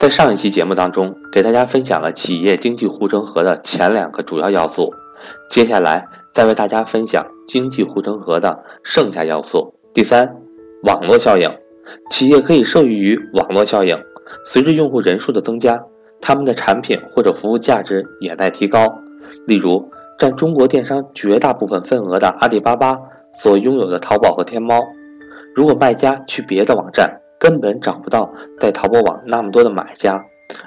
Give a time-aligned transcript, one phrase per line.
[0.00, 4.94] 在上一期节目当中，给大家分享了企业经济护城河的前两个主要要素，
[5.50, 9.74] 接下来再为大家分享经济护城河的剩下要素。
[9.92, 10.36] 第三，
[10.84, 11.46] 网络效应，
[12.08, 13.94] 企业可以受益于网络效应。
[14.46, 15.78] 随着用户人数的增加，
[16.18, 18.86] 他们的产品或者服务价值也在提高。
[19.46, 19.86] 例如，
[20.18, 22.96] 占中国电商绝大部分份额的阿里巴巴
[23.34, 24.80] 所拥有的淘宝和天猫，
[25.54, 30.22] 如果卖家去别的网站，根本找不到在淘宝网那么多的买家，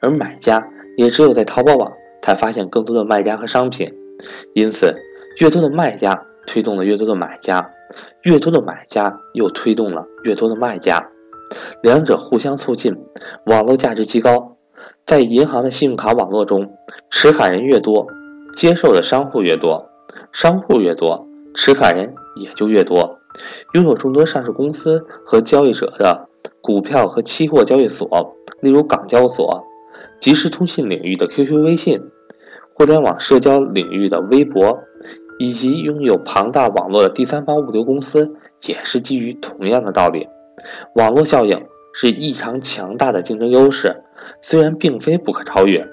[0.00, 3.94] 而买家也只有在淘宝网才发现更多的卖家和商品。
[4.52, 4.92] 因此，
[5.38, 7.70] 越多的卖家推动了越多的买家，
[8.22, 11.06] 越多的买家又推动了越多的卖家，
[11.82, 12.96] 两者互相促进，
[13.44, 14.56] 网络价值极高。
[15.04, 16.68] 在银行的信用卡网络中，
[17.10, 18.08] 持卡人越多，
[18.56, 19.88] 接受的商户越多，
[20.32, 23.20] 商户越多，持卡人也就越多。
[23.74, 26.25] 拥有众多上市公司和交易者的。
[26.66, 28.08] 股票和期货交易所，
[28.60, 29.62] 例如港交所；
[30.18, 32.00] 即时通信领域的 QQ、微信；
[32.74, 34.76] 互联网社交领域的微博，
[35.38, 38.34] 以及拥有庞大网络的第三方物流公司，
[38.66, 40.26] 也是基于同样的道理。
[40.96, 44.02] 网络效应是异常强大的竞争优势，
[44.42, 45.86] 虽然并非不可超越，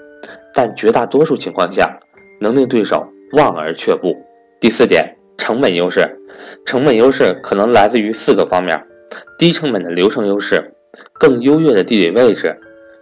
[0.52, 2.00] 但绝大多数情况下
[2.40, 4.12] 能令对手望而却步。
[4.60, 6.18] 第四点，成本优势，
[6.66, 8.76] 成本优势可能来自于四个方面。
[9.38, 10.74] 低成本的流程优势，
[11.12, 12.58] 更优越的地理位置，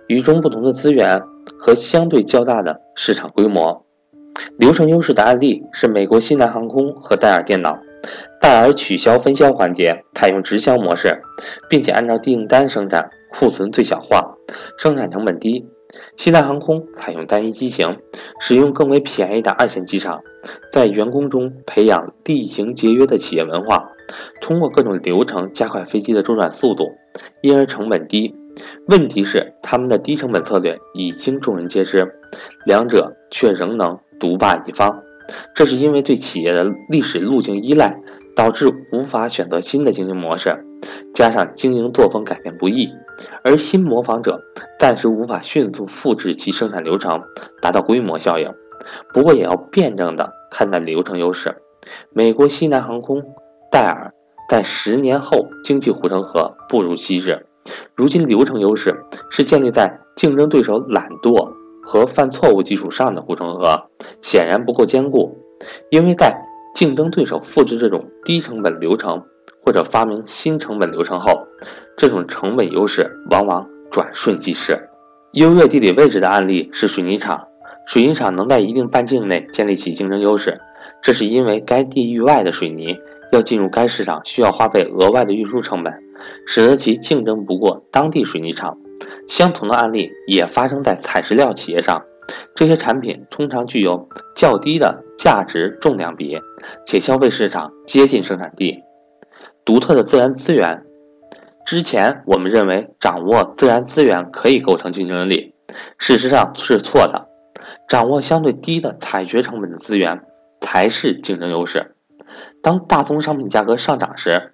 [0.09, 1.21] 与众不同的资源
[1.59, 3.85] 和相对较大的市场规模。
[4.59, 7.79] 流程优势的案例是美国西南航空和戴尔电脑。
[8.41, 11.23] 戴尔取消分销环节，采用直销模式，
[11.69, 14.35] 并且按照订单生产，库存最小化，
[14.77, 15.65] 生产成本低。
[16.17, 17.99] 西南航空采用单一机型，
[18.41, 20.21] 使用更为便宜的二线机场，
[20.73, 23.89] 在员工中培养厉行节约的企业文化。
[24.41, 26.93] 通过各种流程加快飞机的周转速度，
[27.43, 28.35] 因而成本低。
[28.87, 32.15] 问题是他们的低成本策略已经众人皆知，
[32.67, 35.03] 两者却仍能独霸一方。
[35.55, 37.99] 这是因为对企业的历史路径依赖，
[38.37, 40.65] 导致无法选择新的经营模式，
[41.15, 42.91] 加上经营作风改变不易，
[43.43, 44.43] 而新模仿者
[44.78, 47.22] 暂时无法迅速复制其生产流程，
[47.62, 48.53] 达到规模效应。
[49.15, 51.56] 不过也要辩证的看待流程优势。
[52.11, 53.22] 美国西南航空。
[53.72, 54.12] 戴尔
[54.50, 57.47] 在十年后经济护城河步入昔日，
[57.94, 58.94] 如今流程优势
[59.31, 61.50] 是建立在竞争对手懒惰
[61.83, 63.83] 和犯错误基础上的护城河，
[64.21, 65.34] 显然不够坚固。
[65.91, 66.38] 因为在
[66.75, 69.22] 竞争对手复制这种低成本流程
[69.65, 71.33] 或者发明新成本流程后，
[71.97, 74.78] 这种成本优势往往转瞬即逝。
[75.33, 77.49] 优越地理位置的案例是水泥厂，
[77.87, 80.53] 水泥厂能在一定半径内建立起竞争优势，
[81.00, 82.99] 这是因为该地域外的水泥。
[83.32, 85.93] 要进入该市场，需要花费额外的运输成本，
[86.47, 88.78] 使得其竞争不过当地水泥厂。
[89.26, 92.03] 相同的案例也发生在采石料企业上，
[92.54, 94.06] 这些产品通常具有
[94.37, 96.38] 较低的价值重量比，
[96.87, 98.78] 且消费市场接近生产地。
[99.65, 100.84] 独特的自然资源，
[101.65, 105.54] 之前我们认为掌握自然资源可以构成竞争力，
[105.97, 107.28] 事实上是错的。
[107.88, 110.21] 掌握相对低的采掘成本的资源
[110.60, 111.94] 才是竞争优势。
[112.62, 114.50] 当大宗商品价格上涨时，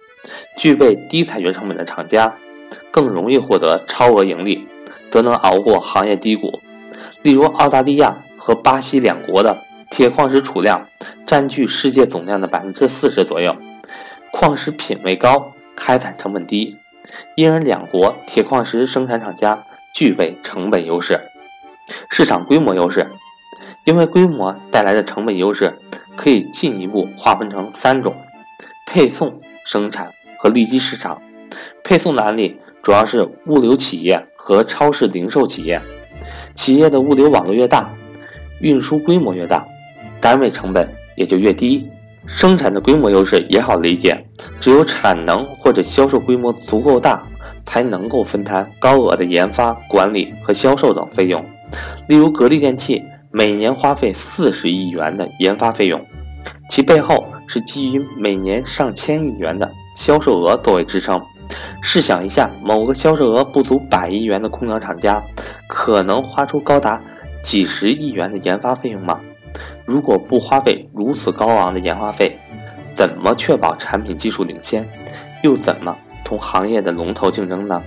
[0.58, 2.34] 具备低采掘成本的厂家
[2.90, 4.66] 更容易获得超额盈利，
[5.10, 6.58] 则能熬过行业低谷。
[7.22, 9.56] 例如，澳大利亚和巴西两国的
[9.90, 10.86] 铁矿石储量
[11.26, 13.56] 占据世界总量的百分之四十左右，
[14.32, 16.76] 矿石品位高，开采成本低，
[17.36, 19.62] 因而两国铁矿石生产厂家
[19.94, 21.20] 具备成本优势、
[22.10, 23.06] 市场规模优势。
[23.84, 25.72] 因为规模带来的成本优势。
[26.18, 28.12] 可以进一步划分成三种：
[28.84, 31.22] 配送、生产和利基市场。
[31.84, 35.80] 配送的案例主要是物流企业和超市零售企业。
[36.56, 37.88] 企业的物流网络越大，
[38.60, 39.64] 运输规模越大，
[40.20, 41.88] 单位成本也就越低。
[42.26, 44.26] 生产的规模优势也好理解，
[44.60, 47.22] 只有产能或者销售规模足够大，
[47.64, 51.44] 才能够分摊高额的研发、管理和销售等费用。
[52.08, 53.04] 例如格力电器。
[53.30, 56.00] 每年花费四十亿元的研发费用，
[56.70, 61.20] 其背后是基于每年上千亿元的销售额作为支撑。
[61.82, 65.22] 试想一下，某个销售额不足百亿元的空调厂家，
[65.68, 67.00] 可能花出高达
[67.42, 69.20] 几十亿元的研发费用吗？
[69.84, 72.36] 如果不花费如此高昂的研发费，
[72.94, 74.88] 怎么确保产品技术领先？
[75.42, 77.82] 又怎么同行业的龙头竞争呢？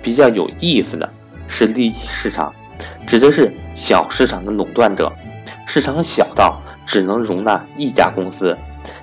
[0.00, 1.08] 比较有意思的
[1.48, 2.52] 是利益市场。
[3.12, 5.12] 指的是小市场的垄断者，
[5.66, 8.56] 市场小到只能容纳一家公司，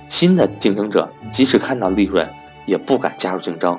[0.08, 2.28] 新的竞争者即使看到利润，
[2.66, 3.78] 也不敢加入竞争，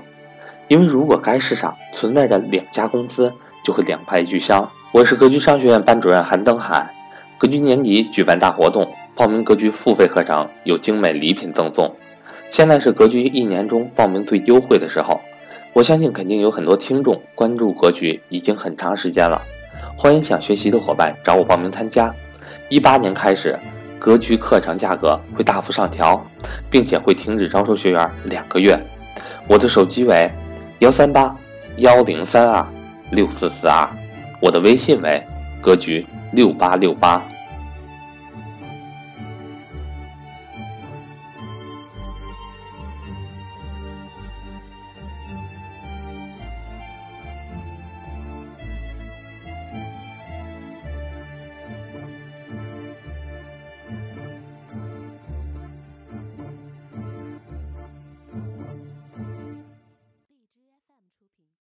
[0.69, 3.33] 因为如果该市场存在着两家公司，
[3.65, 4.71] 就会两败俱伤。
[4.93, 6.89] 我是格局商学院班主任韩登海。
[7.37, 11.93] 格局年底举办大活动，报名格局付费课程有精美礼品赠送。
[12.51, 15.19] 现在是格局一年中报名最优惠的时候，
[15.73, 19.41] 我相信肯定有很多听众关注格局已经很长时间了。
[19.95, 22.13] 欢迎想学习的伙伴找我报名参加。
[22.69, 23.57] 一八年开始，
[23.99, 26.25] 格局课程价格会大幅上调，
[26.69, 28.79] 并且会停止招收学员两个月。
[29.47, 30.29] 我的手机为
[30.79, 31.35] 幺三八
[31.77, 32.65] 幺零三二
[33.11, 33.87] 六四四二，
[34.39, 35.21] 我的微信为
[35.61, 37.21] 格局六八六八。